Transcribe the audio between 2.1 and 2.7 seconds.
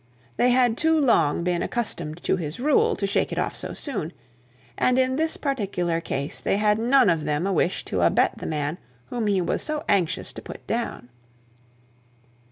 to his